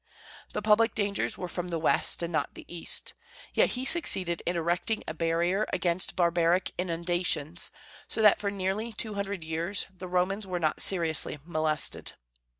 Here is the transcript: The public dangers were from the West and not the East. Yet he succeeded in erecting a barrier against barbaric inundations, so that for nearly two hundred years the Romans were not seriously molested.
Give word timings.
The 0.53 0.63
public 0.63 0.95
dangers 0.95 1.37
were 1.37 1.47
from 1.47 1.67
the 1.67 1.77
West 1.77 2.23
and 2.23 2.33
not 2.33 2.55
the 2.55 2.65
East. 2.67 3.13
Yet 3.53 3.73
he 3.73 3.85
succeeded 3.85 4.41
in 4.47 4.55
erecting 4.55 5.03
a 5.07 5.13
barrier 5.13 5.67
against 5.71 6.15
barbaric 6.15 6.71
inundations, 6.75 7.69
so 8.07 8.19
that 8.23 8.39
for 8.39 8.49
nearly 8.49 8.93
two 8.93 9.13
hundred 9.13 9.43
years 9.43 9.85
the 9.95 10.07
Romans 10.07 10.47
were 10.47 10.57
not 10.57 10.81
seriously 10.81 11.37
molested. 11.45 12.13